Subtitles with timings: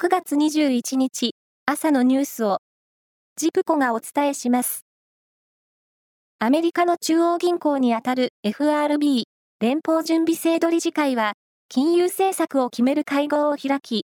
[0.00, 1.34] 9月21日
[1.66, 2.58] 朝のニュースを
[3.34, 4.84] ジプコがお伝えします。
[6.38, 9.24] アメリカの中央銀行にあたる FRB
[9.58, 11.32] 連邦準備制度理事会は
[11.68, 14.06] 金融政策を決める会合を開き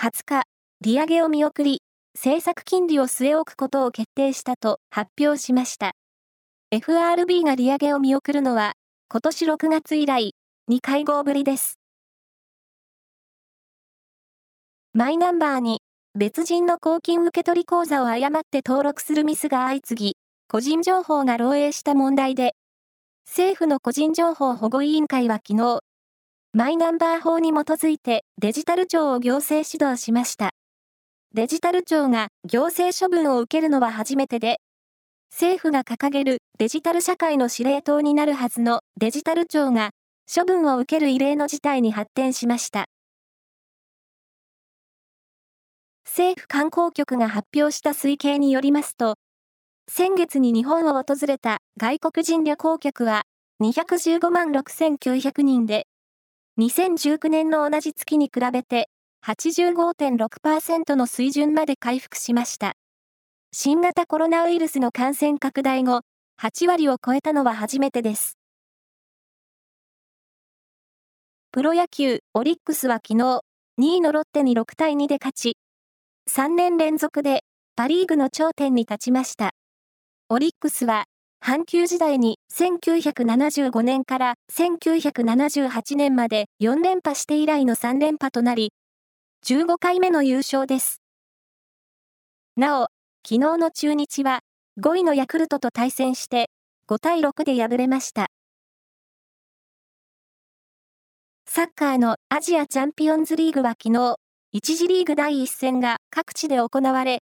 [0.00, 0.42] 20日
[0.80, 1.82] 利上げを見送り
[2.14, 5.92] 政策金利を据え置くことを決定したと発表しました。
[6.70, 8.72] FRB が利上げを見送るのは
[9.10, 10.32] 今年6月以来
[10.70, 11.79] 2会合ぶりです。
[14.92, 15.82] マイナンバーに
[16.18, 20.16] 別人の公金受取口座を誤って登録するミスが相次ぎ、
[20.48, 22.54] 個人情報が漏洩した問題で、
[23.24, 25.78] 政府の個人情報保護委員会は昨日、
[26.54, 30.50] マイナンバー法に基づいてデジタル庁を行政指導しました。
[31.34, 34.56] デジタル庁が行政処分を受けるのは初めてで、
[35.30, 39.90] 政府が掲げるデジタル社会の司令塔になるはずのデジタル庁が
[40.26, 42.86] 処分を受ける異例の事態に発展しました。
[46.10, 49.14] 政府観光局が発表した推計によりますと、
[49.86, 53.22] 先月に日本を訪れた外国人旅行客は
[53.62, 55.86] 215万6900人で、
[56.58, 58.88] 2019年の同じ月に比べて
[59.24, 62.72] 85.6%の水準まで回復しました。
[63.52, 66.00] 新型コロナウイルスの感染拡大後、
[66.42, 68.36] 8割を超えたのは初めてです。
[71.52, 73.42] プロ野球、オリックスは昨日、
[73.78, 75.56] 2位のロッテに6対2で勝ち、
[76.28, 77.44] 3年連続で
[77.76, 79.52] パリーグの頂点に立ちました。
[80.28, 81.04] オリックスは、
[81.42, 88.72] 阪急時代に1975年から1978年まで4連覇して以来の3連覇となり、
[89.46, 91.00] 15回目の優勝です。
[92.56, 92.88] なお、
[93.26, 94.40] 昨日の中日は
[94.80, 96.50] 5位のヤクルトと対戦して
[96.88, 98.28] 5対6で敗れました。
[101.46, 104.16] サッカーのアジアチャンピオンズリーグは昨日、
[104.52, 107.20] 1次リーグ第1戦が各地で行われ、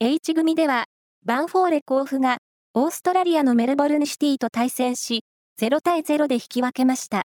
[0.00, 0.86] H 組では、
[1.24, 2.38] バンフォーレ甲府が、
[2.74, 5.22] オーストラリアのメルボルンシティと対戦し、
[5.60, 7.22] 0対0で引き分けました。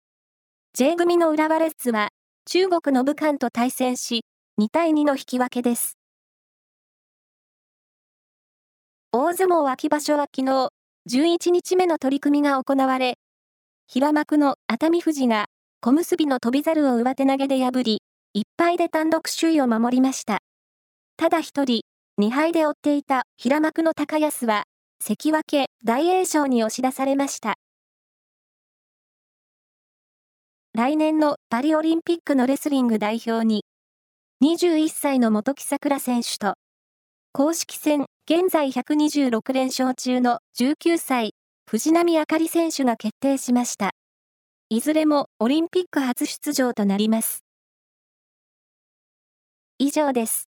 [0.73, 2.09] J 組の浦和レッズは、
[2.45, 4.25] 中国の武漢と対戦し、
[4.61, 5.97] 2対2の引き分けです。
[9.13, 10.71] 大相撲秋場所は昨日、
[11.09, 13.15] 11日目の取り組みが行われ、
[13.87, 15.47] 平幕の熱海富士が、
[15.81, 18.03] 小結の翔猿を上手投げで破り、
[18.37, 20.39] 1敗で単独首位を守りました。
[21.17, 21.83] ただ一人、
[22.21, 24.63] 2敗で追っていた平幕の高安は、
[25.01, 27.55] 関脇大栄翔に押し出されました。
[30.75, 33.65] 来年のパリオリンピックのレスリング代表に、
[34.45, 36.55] 21歳の元木桜選手と、
[37.33, 41.35] 公式戦現在126連勝中の19歳、
[41.69, 43.91] 藤波あかり選手が決定しました。
[44.69, 47.43] いずれもオリンピック初出場となります。
[49.81, 50.50] 以上です。